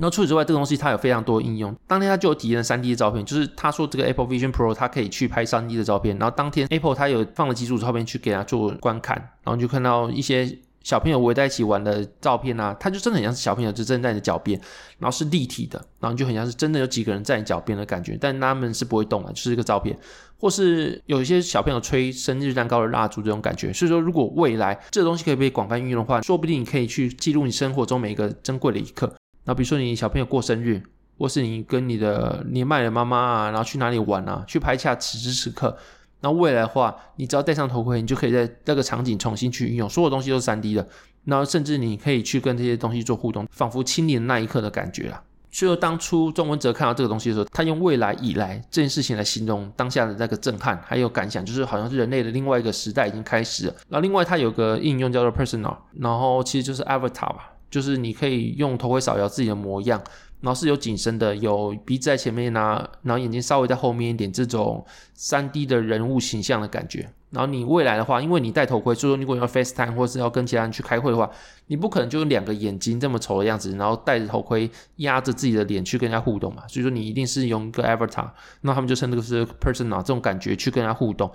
[0.00, 1.74] 那除此之外，这个东西它有非常多的应用。
[1.86, 6.16] 当天他就有体验了 3D 的照片，就是他说这个 Apple Vision Pro 它可以去拍 3D 的照片。
[6.18, 14.58] 然后当天 Apple 它有放了几组照片去给他做观看，然后你就看到一些小朋友围在一起玩的照片啊，它就真的很像是小朋友就站在你的脚边，
[14.98, 19.98] 然后是立体的，然后就很像是真的有几个人在你脚边的感觉，但他们是不会动的，就是一个照片。
[20.40, 23.72] 或是有一些小朋友吹生日蛋糕的蜡烛这种感觉。
[23.72, 29.12] 所以说，如果未来这个东西可以被广泛运用的话，说不定你可以去记录你生活中每一个珍贵的一刻。
[29.48, 30.82] 那比如说你小朋友过生日，
[31.16, 35.74] 或是你跟你的年迈的妈妈啊，然后去哪里玩啊，去拍下此时此刻。
[36.20, 40.86] 那未来的话，你只要戴上头盔，你就可以在那个场景重新去运用，所有东西都是 3D 的。
[41.24, 45.22] 然后甚至你可以去跟这些东西做互动，仿佛亲临那一刻的感觉啊。
[45.50, 53.74] 所以说当初钟文哲看到这个东西的时候，他用未来以来这件事情来形容当下的那个震撼还有感想，就是好像是人类的另外一个时代已经开始了。
[53.88, 57.54] 然后另外它有个应用叫做 Personal，然后其实就是 Avatar 吧。
[57.70, 60.02] 就是你可以用头盔扫描自己的模样，
[60.40, 64.84] 然后是有紧身的，有鼻子在前面啊，然后眼睛稍微在后面一点，这种
[65.16, 67.10] 3D 的人物形象的感觉。
[67.30, 71.30] 然后你未来的话，因为你戴头盔，所以说如果你要 FaceTime 或是要跟其他人去开会的话，
[71.66, 76.62] 你不可能就用两个眼睛这么丑的样子，然后戴着头盔压着自己的脸去跟人家互动嘛。
[76.68, 78.30] 所以说你一定是用一个 Avatar，
[78.62, 81.30] 那他们就称这个是 Personal 这种感觉去跟人家互动。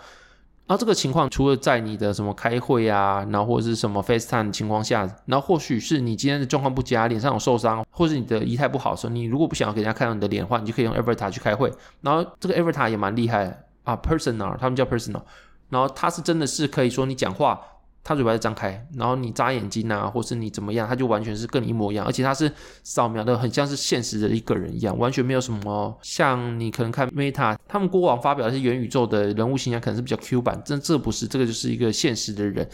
[0.66, 11.72] 然后这个情况，除了在你的什么开会啊，然后或者是什么 FaceTime 情况下，然后或许是你今天的状况不佳，脸上有受伤，或是你的仪态不好的时候，你如果不想要给人家看到你的脸的话，你就可以用 Avatar 去开会。
[12.02, 15.22] 然后这个 Avatar 也蛮厉害啊，Personal，他们叫 Personal，
[15.70, 17.60] 然后他是真的是可以说你讲话。
[18.04, 22.52] 他嘴巴是张开，然后你眨眼睛啊，或是你怎么样，他就完全是跟你一模一样，而且他是
[22.84, 32.68] 扫描的很像是现实的一个人一样，完全没有什么像你可能看 Meta 他们过往发表的是元宇宙的人物形象，可能是比较 Q 版，但这不是，这个就是一个现实的人。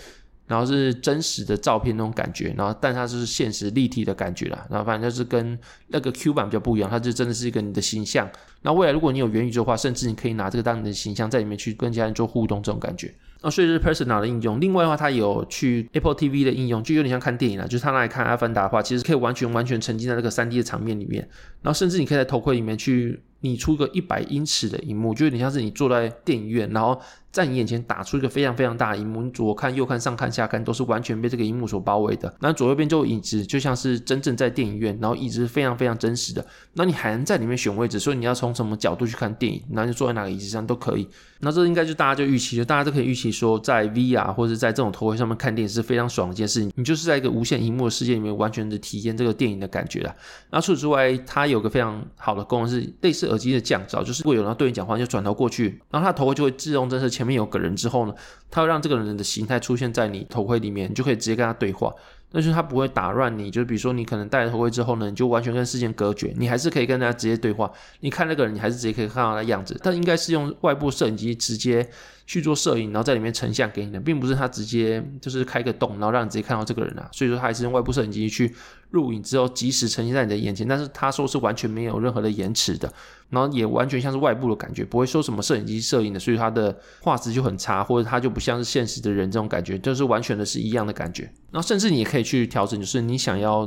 [0.48, 4.66] 然后是真实的照片那种感觉，然后但它就是现实立体的感觉啦。
[4.68, 5.56] 然后反正就是跟
[5.90, 8.28] 那个 Q 版比较不一样，它就真的是一个你的形象。
[8.64, 13.14] 那未来如果你有元宇宙的话，甚至你可以拿这个当你的形象在里面去跟其他人做互动，这种感觉。
[13.42, 14.60] 那所以是 Personal 的应用。
[14.60, 17.68] 另外的话，它有去 Apple TV 的应用，就有点像看电影了。
[17.68, 21.28] 就是他那里看《阿凡达》的话，其实可以完全完全沉浸在这个三 D 的场面里面。
[21.62, 23.22] 然后甚至你可以在头盔里面去。
[23.42, 27.00] 你出个一百英尺的荧幕，就有点像是你坐在电影院，然后
[27.32, 32.34] 在你眼前打出一个非常非常大的荧幕，你左看右看上看下看都是完全被这个荧幕所包围的。
[32.40, 36.46] 那左右边就有椅子，就像是真正在电影院，然后椅子是非常非常真实的。
[36.74, 41.08] 那你还能在里面选位置，所以你要从什么角度去看电影，然后就坐在哪个椅子上都可以。
[41.42, 46.72] 那这应该就大家就预期，就大家都可以预期说，在 VR 或者在这种头盔上面看电影是非常爽的一件事情。
[46.76, 50.14] 你就是在一个无限荧幕的世界里面，完全的体验这个电影的感觉了。
[50.50, 54.04] 那除此之外，它有个非常好的功能是类似耳机的降噪。
[54.04, 58.14] 就是如果有人要对你讲话，就转头过去，然后他的头盔就会自动侦测前面有个人之后呢，
[58.50, 61.94] 他会让这个人的形态出现在你头盔里面，你就可以直接跟他对话。
[62.32, 67.70] 但是他不会打乱你，就比如说你可能戴了头盔之后呢，你就完全跟世界隔绝，你还是可以跟大家直接对话。
[68.00, 71.86] 你看那个人，你还是直接可以看到他的样子，但应该是用外部摄影机直接
[72.30, 77.10] 去做摄影，然后在里面成像给你的，并不是他直接就是开个洞，然后让你直接看到这个人啊。
[77.12, 78.54] 所以说他还是用外部摄影机去
[78.92, 82.94] 录影之后即时呈现在你的眼前，但是他说是完全没有任何的延迟的，
[83.32, 91.24] 然后也完全像是外部的感觉，不会说什么摄影机摄影的，所以他的画质就很差，或者他就不像是现实的人这种感觉，就是完全的是一样的感觉。
[91.50, 93.66] 然后甚至你也可以去调整，就是你想要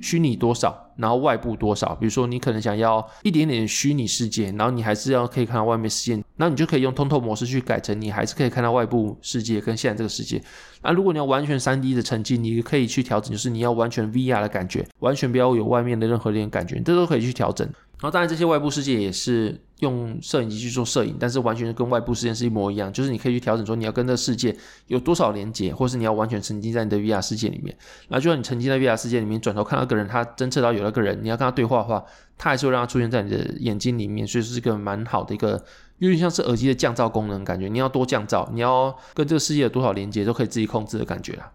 [0.00, 1.94] 虚拟多少，然后外部多少。
[1.94, 10.42] 比如说，你可能想要一点点虚拟世界，然后你还是要可以看到外面世界，那你就可以用通透模式去改成你还是可以看到外部世界跟现在这个世界。
[10.82, 17.68] 那如果你要完全 3D 的沉浸，你可以去调整，就是你要完全 VR 的感觉，完全不要有外面的任何一点感觉，这都可以去调整。
[18.04, 24.54] 然后当然这些外部世界也是用摄影机去做摄影，但是完全跟外部世界是一模一样，就是你可以去调整说你要跟这个世界
[24.88, 27.74] 有多少连接，或是你要完全沉浸在你的 VR 世界里面。
[28.08, 32.04] 然后就算你沉浸在 VR 世界里面，转头看到个人，他侦测到有那个人，你要跟他对话的话，
[32.36, 35.52] 他还是会让他出现在你的眼睛里面，所以是一个蛮好的一个，
[35.96, 37.68] 有点像是耳机的降噪功能感觉。
[37.68, 41.50] 你要多降噪，你要跟这个世界有多少连接，都可以自己控制的感觉啦。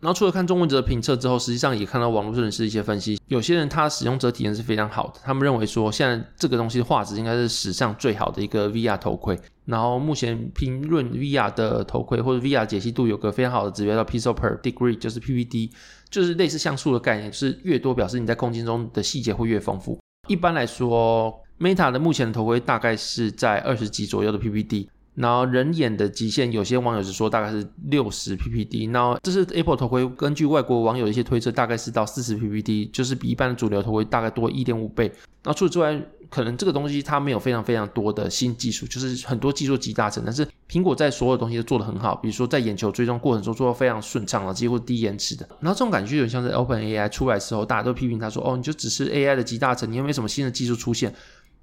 [0.00, 3.20] 然后除了看中文者的评测之后，实际上也看到网络人士的一些分析。
[3.26, 9.36] 有些人他使用者体验是非常好的，他们认为说现在这个东西的画质应该是史上最好的一个 VR 头盔。
[9.64, 15.70] 然后目前评论 VR 的头盔或者 VR 解析度有个非常好的指标叫 Pixel per Degree，就是 PPD，
[16.08, 19.98] 就是类似像素的概念，是越多表示你在空间中的细节会越丰富。
[20.28, 24.88] 一般来说，Meta 的目前的头盔大概是在二十级左右的 PPD。
[25.18, 28.92] 然后人眼的极限，有些网友是说大概是六十 ppd。
[28.92, 35.10] 然后这是 Apple 头盔，根据外国网友的一些推测，大概是到四十 ppd，就是比一般的主流头盔大概多一点五倍。
[35.42, 36.00] 然后除此之外，
[36.30, 40.22] 可能这个东西它没有非常非常多的新技术，就是很多技术集大成。
[40.24, 45.48] 但是苹果在所有东西都做得很好，比如说在眼球追踪过程中做得非常顺畅了，几乎低延迟的。
[45.58, 51.12] 然后这种感觉就有点像是 OpenAI 出来的时候，大家都批评他说：“哦，你就只是 AI 的集大成，你又没什么新的技术出现。”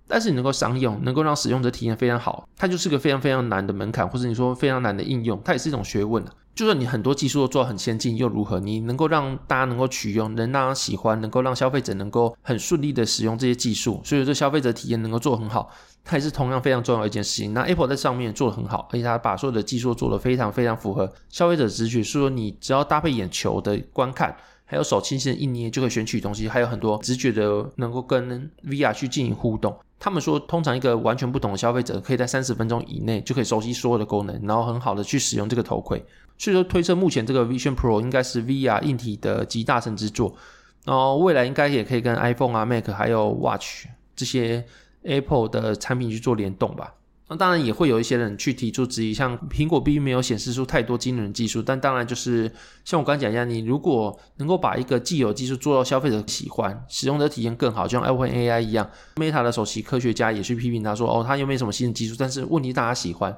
[0.07, 6.23] 但是你能够商用，能够让使用者体验非常好，它就是个非常非常难的门槛，或者你说非常难的应用，它也是一种学问。
[6.53, 8.61] 就算你很多技术都做得很先进，又如何？
[8.61, 15.69] 你能够让大家能够取用，能让人喜欢，能够让消费者能够很顺利的使用这些技术，所以这消费者体验能够做得很好，
[16.05, 17.53] 它也是同样非常重要的一件事情。
[17.53, 24.35] 那 Apple 在上面做得很好，而且它把所有的技术做得非常非常符合消费者直觉，所以说你只要搭配眼球的观看。
[24.67, 29.77] 还有手轻轻一捏就可以选取东西，还有很多直觉的能够跟 VR 去进行互动。
[29.99, 36.03] 他们说，通常一个完全不同的消费者，可以在三十分钟以内就可以熟悉所有的功能，然后很好的去使用这个头盔。
[36.37, 40.35] 所以说，推测目前这个 Vision Pro 应该是 VR 硬体的集大成之作，
[40.83, 44.65] 然后未来应该也可以跟 iPhone 啊、Mac 还有 Watch 这些
[45.03, 46.93] Apple 的产品去做联动吧。
[47.27, 52.51] 那当然也会有一些人去提出质疑，像苹果并没有显示出太多惊人技术，但当然就是
[52.83, 63.35] 像我刚才讲一样，你如果能够把一个既有技术做到消费者喜欢，使用者体验更好，就像 OpenAI 一样，Meta 的首席科学家也去批评他说，哦，他又没什么新的技术，但是问题大家喜欢。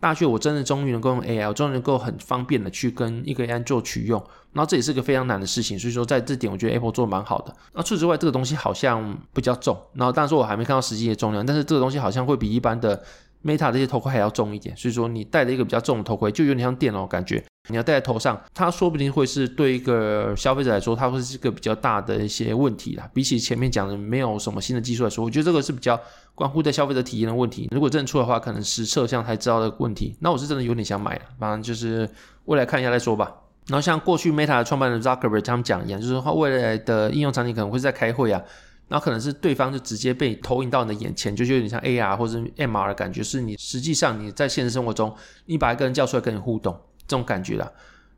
[0.00, 7.56] 大学我真的终于能够用 AI，我终于能够很方便的去跟一个 AI 做取用，然后这也是个非常难的事情，所以说在这点我觉得 Apple 做的蛮好的。
[7.72, 13.02] 那除此之外，这个东西好像比较重，然后当然说我还没看到实际的重量，但是这个东西好像会比一般的
[13.44, 17.44] Meta 这些头盔还要重一点，所以说你戴了一个比较重的头盔，就有点像电脑感觉。
[17.70, 23.08] 你要戴在头上，它说不定会是对一个消费者来说，它会是一个比较大的一些问题啦。
[23.14, 25.98] 比起前面讲的没有什么新的技术来说，我觉得这个是比较
[26.34, 27.68] 关乎在消费者体验的问题。
[27.70, 30.14] 如果真的出的话，可能实测像才知道的问题。
[30.20, 32.08] 那我是真的有点想买了，反正就是
[32.44, 33.32] 未来看一下再说吧。
[33.66, 38.42] 然后像过去 Meta 的创办人 Zuckerberg 他们讲一样，就是说未来的应用场景可能会是在开会啊，
[38.88, 45.14] 然后可能是对方就直接被投影到你的眼前，就是有点像 AR 或者 MR 的感觉，是你实际上你在现实生活中，
[45.46, 46.76] 你把一个人叫出来跟你互动。
[47.06, 47.70] 这种感觉啦，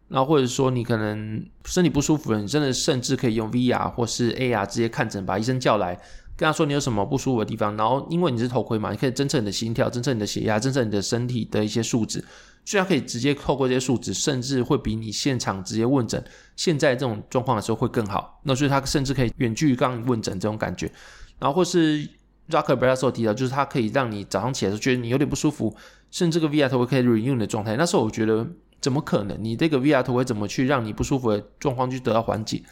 [0.06, 5.92] 然后或者说你可能身体不舒服了，你真的甚至可以用 VR 或是 AR 直接看诊，把医生叫来，
[6.36, 12.24] 跟他说你有什么不舒服的地方，然后因为你是头盔嘛，你可以侦测你的心跳，侦测你的血压，侦测你的身体的一些数值，
[12.66, 16.22] 所以他可以直接透过这些数值，甚至会比你现场直接问诊，
[16.54, 18.38] 现在这种状况的时候会更好。
[18.42, 20.92] 那所以他甚至可以远距离刚问诊这种感觉，
[21.38, 22.06] 然后或是
[22.50, 25.74] Zuckerberg 所提到，就是他可以让你早上起来的时候觉得你有点不舒服，
[26.10, 28.46] 甚至这个 VR 头盔可以 renew 的状态，那时候我觉得。
[28.78, 29.36] 怎么可能？
[29.42, 32.62] 你这个 VR 头会怎么去让你不舒服的状况去得到缓解？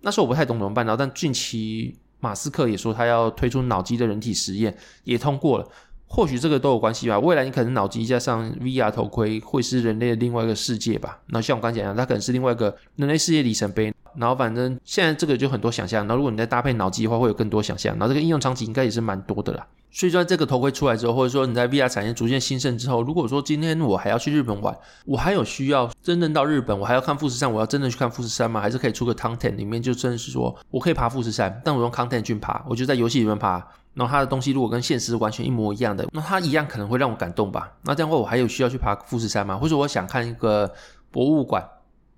[0.00, 5.68] 那时候我不太懂怎么办到，但近期马斯克也说他要推出脑机的人体实验，也通过了。
[6.06, 7.18] 或许这个都有关系吧。
[7.18, 11.18] 未来你可能脑机加上 VR 头盔会是人类的另外一个世界吧。
[11.26, 13.92] 那像我刚才讲的，它可能是另外一个人类世界里程碑。
[14.16, 16.06] 然后反正现在这个就很多想象。
[16.06, 17.92] 然后如果你再搭配脑机的话，会有更多想象。
[17.98, 19.66] 然后这个应用场景应该也是蛮多的啦。
[19.94, 24.76] 所以说，这个头盔出来之后，或者说你在 VR 产业逐渐兴盛之后，如果说今天我还要去日本玩，
[25.06, 28.60] 我还有需要真正到日本，我还要看富士山，我要真的去看富士山吗？
[28.60, 37.70] 还是可以出个 content 里面就真的是说我可以爬富士山，但我用 content 去爬，我就在游戏里面爬，然后它的东西如果跟现实完全一模一样的，那它一样可能会让我感动吧？
[37.84, 39.56] 那这样的话，我还有需要去爬富士山吗？
[39.56, 40.74] 或者我想看一个
[41.12, 41.64] 博物馆，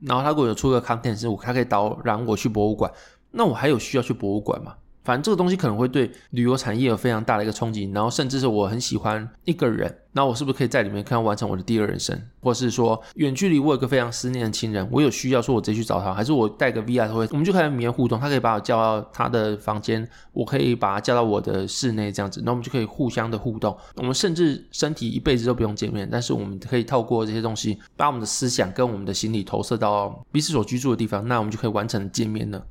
[0.01, 2.91] 然后它如果有出个 content 是我它可以导览我去博物馆，
[3.33, 4.73] 那我还有需要去博物馆吗？
[5.07, 12.21] 反正这个东西可能会对旅游产业有非常大的一个冲击，然后甚至是我很喜欢一个人，那我是不是可以在里面看完成我的第二人生？
[12.41, 23.77] 或是说远距离我有个非常思念的亲人，我有需要说我直接去找他，还是我带个 VR 头盔，我们就开始语言互动，他可以把我叫到他的房间，我可以把他叫到我的室内这样子，那我们就可以互相的互动。
[23.95, 32.67] 我们甚至身体一辈子都不用见面，但是我们可以透过这些东西，把我们的思想跟我们的心理投射到彼此所居住的地方，那我们就可以完成见面了。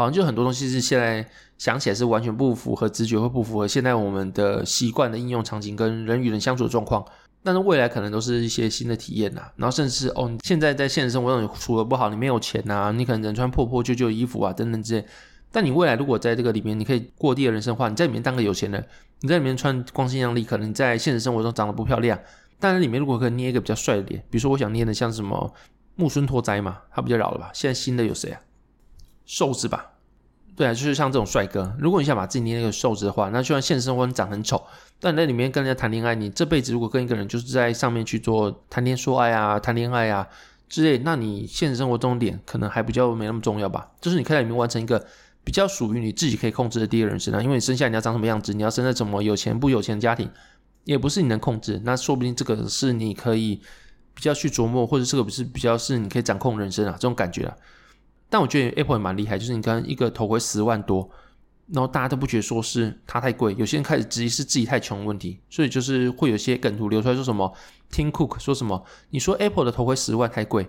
[0.00, 1.24] 好像就很多东西是现在
[1.58, 7.04] 想起来是完全不符合直觉，或不符合现在我们的习惯的应用场景跟人与人相处的状况。
[7.42, 9.42] 但是未来可能都是一些新的体验呐。
[9.56, 15.06] 然后甚至是哦，现在在现实生活中你处的不好，你没有钱呐，你可能只能穿破破旧旧的衣服啊等等之类。
[15.52, 18.86] 但你未来如果在这个里面，你可以过第二人生的话，你在里面当个有钱人，
[19.20, 22.18] 你在里面穿光鲜亮丽，可能你在现实生活中长得不漂亮，
[22.58, 25.52] 但是里面如果可以捏一个比较帅的脸，比如说我想捏的像什么
[25.96, 27.50] 木村拓哉嘛，他比较老了吧？
[27.52, 28.40] 现在新的有谁啊？
[29.26, 29.89] 瘦子吧，
[30.60, 31.74] 对啊，就是像这种帅哥。
[31.78, 34.62] 如果你想把自己捏那个瘦子的话，那就算现实生活你长很丑，
[35.00, 40.28] 但你在里面跟人家谈恋爱，你这辈子如果跟一个人就是在上面去做谈天说爱啊、谈恋爱啊
[40.68, 43.88] 之类，那你现实生活中脸可能还比较没那么重要吧。
[44.02, 45.02] 就是你可以在里面完成一个
[45.42, 47.40] 比较属于你自己可以控制的第二人生啊。
[47.40, 50.30] 因为你生下来你要长什么样子，你要生在什么有钱不有钱的家庭，
[50.84, 51.80] 也不是你能控制。
[51.86, 53.62] 那说不定这个是你可以
[54.12, 57.56] 比较去琢磨，或者这个不是比较是你可以掌控人生啊这种感觉啊。
[58.30, 61.10] 但我觉得 Apple 也蛮厉害，就是你看一个头盔十万多，
[61.66, 67.52] 然后大家都不觉得说是它太贵，有些人开始质疑是自己太穷的问题，所以就是会有些梗图流出来说什么
[67.90, 70.66] Tim Cook 说什么，你说 Apple 的头盔十万太贵，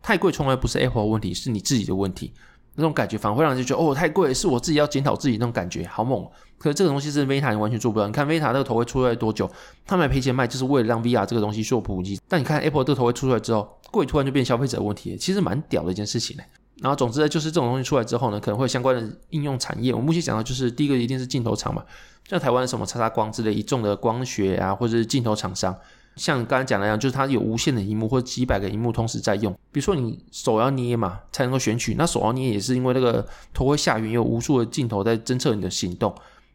[0.00, 2.32] 太贵从来不是 Apple 的问题，是你自己的问题，
[2.76, 6.26] 那种感觉反而会让人觉得哦太贵，是我自己要检讨自己那种感觉，好猛。
[6.58, 9.50] 可是这个东西是 Meta 你完全做不到，你看 Meta 那个头盔出来多久，
[9.84, 12.18] 他们赔钱卖，就是为了让 VR 这个东西做普及。
[12.28, 16.42] 但你看 Apple 这个头盔出来之后，贵突然就变消费者的问题，其实蛮屌的一件事情呢。
[16.82, 19.94] 然后，总之呢，就是这种东西出来之后呢，可能会有相关的应用产业。
[19.94, 21.84] 我目前讲的就是第一个一定是镜头厂嘛，
[22.28, 25.72] 像台湾什么叉叉光之类一众的光学啊，或者是镜头厂商，
[26.16, 29.52] 像刚才讲的一样，就是它有无限的荧幕或者几百个荧幕同时在用。
[29.70, 33.24] 比如说你手要捏嘛，才能够选取，那手要捏也是因为那个
[33.54, 36.12] 头盔下缘有无数的镜头在侦测你的行动，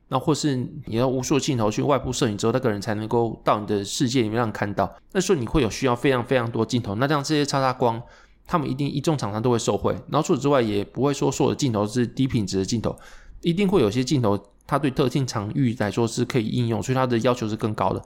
[0.10, 4.94] 那或是你要无数的镜头去外部摄影之后，那个人才能够到你的世界里面让你看到。
[5.14, 8.04] 那所以你会有需要非常非常多镜头，那这样这些叉叉光。
[8.48, 12.98] 他们一定一众厂商都会受惠，然后除此之外也不会说所有的镜头是低品质的镜头，
[13.42, 18.02] 一定会有些镜头它对特定场域来说是可以应用，所以它的要求是更高的。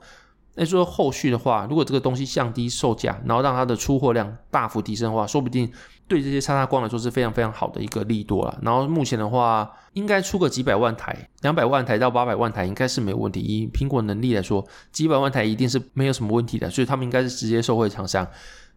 [0.54, 5.72] 那说后续的话，如果这个东西降低售价，然后让它的出货量大幅提升的话，说不定
[6.06, 8.58] 对这些叉叉光来说是非常非常好的一个利多了。
[8.60, 13.40] 然后目前的话，应该出个几百万台，两百万台到八百万台应该是没有问题。
[13.40, 18.28] 以苹果能力来说，几百万台一定是没有什么问题的，所以他们应该是直接受惠厂商。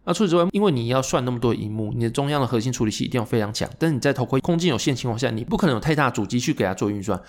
[0.06, 3.68] 那除此之外，因为你要算那么多荧幕，你的中央的核心处理器一定要非常强。
[3.76, 7.20] 但是你在头盔空间有限情况下，你不可能有太大主机去给它做运算。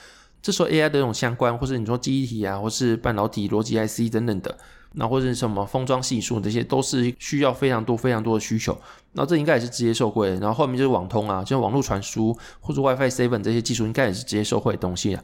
[0.43, 4.55] 这时候 AI 的这种相关，或者你说记忆体啊，或是半导体、逻辑 IC 等等的，
[4.93, 8.71] 那或者是什么封装系数，这些都是需要非常多、非常多的需求。
[9.13, 10.29] 然后这应该也是直接受惠。
[10.35, 15.23] 然后后面就是网通啊，就像网络传输或者 WiFi Seven 这些技术，应该也是直接受惠的东西啊。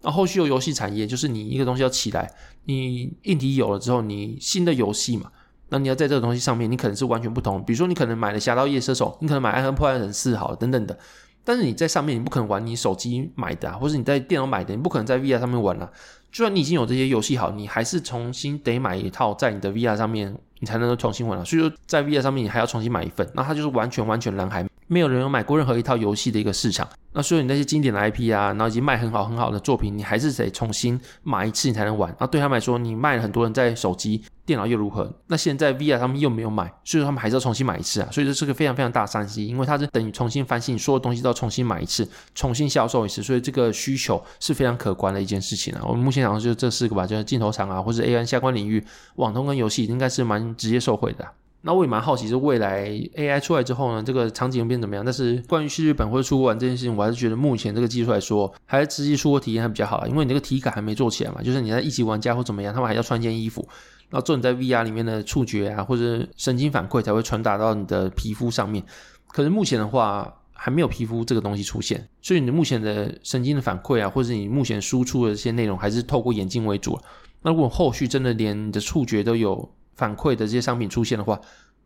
[0.00, 2.32] 然后后续有游戏产业，就是你一个东西要起来，
[2.64, 5.30] 你硬体有了之后，你新的游戏嘛。
[5.68, 7.62] 那你要在这个东西上面，你可能是完全不同。
[7.64, 10.96] 比如说，你可能买了《侠盗猎车手》，你可能买《暗黑破坏神四》好，等等的。
[11.44, 15.90] 但是你在上面，你不可能玩你手机买的啊，或者你在电脑买的，你不可能在 VR 上面玩啊。
[16.32, 21.44] 就算你已经有这些游戏好，你还是重新得买一套在你的 VR 上面，你才能够重新玩了。
[21.44, 26.88] 所以说，在 VR 上面你还要重新买一份，那它就是完全完全蓝海，没有人有买过任何一套游戏的一个市场。
[27.16, 32.12] 那所以你那些经典的 IP 啊，然后已经卖很好很好的作品，你还是得重新买一次你才能玩。
[32.18, 34.22] 那对他们来说，你卖了很多人在手机。
[34.46, 35.10] 电脑又如何？
[35.28, 38.08] 那现在 VR 他们又没有买，所以说他们还是要重新买一次啊。
[38.12, 45.80] 所以这是个非常非常大的商机，因为它是等于重新翻新，所有东西都要重新买一次，重新销售一次，所以这个需求是非常可观的一件事情啊。
[45.86, 48.84] 我们目前讲的就是这四个吧，就是镜头厂啊，或者 AI 相关领域，
[49.16, 51.26] 网通跟游戏应该是蛮直接受惠的。
[51.66, 55.02] 那我也蛮好奇，是未来 AI 出来之后呢，这个场景会变怎么样？
[55.02, 63.66] 但是关于去日本或者出国玩这件事情，我还是觉得目前这个技术来说，还是直接出国体验还比较好，因为你这个体感还没做起来嘛，就是你在一级玩家或怎么样，他们还要穿件衣服。
[64.10, 68.84] 然后，做你在 VR 里面的触觉啊，或者神经反馈才会传达到你的皮肤上面。
[69.28, 76.98] 可是目前的话，还没有皮肤这个东西出现，所以你目前的神经的反馈啊，或者你目前输出的这些内容，还是透过眼睛为主。
[77.42, 81.40] 那如果后续真的连你的触觉都有反馈的这些商品出现的话，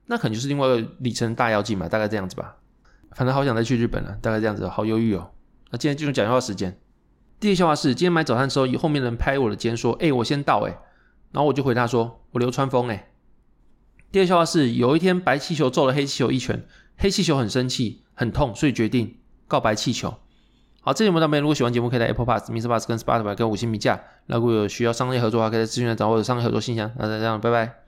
[0.07, 2.57] 那可能就是另外一个里程大妖精嘛，大概这样子吧。
[3.13, 5.31] 反正好想再去日本了，大概这样子，好忧郁哦。
[5.71, 6.79] 那今天进入讲笑话时间。
[7.41, 10.79] 第一个笑话是，今天买早餐的时候，后面的人拍我的肩说：“哎，我先到。”哎。
[11.31, 13.09] 然后我就回答说：“我流川枫诶。”
[14.11, 16.65] 第二笑话是，有一天白气球揍了黑气球一拳，
[16.97, 20.15] 黑气球很生气很痛，所以决定告白气球。
[20.81, 22.69] 好，这节目到这边，如果喜欢节目，可以在 Apple Pass、Mr.
[22.69, 24.01] Pass 跟 Spotify 给我五星评价。
[24.27, 26.91] 如果有需要商业合作的话，可以在资讯栏找我的商业合作信箱。
[26.97, 27.81] 那就这样，拜拜。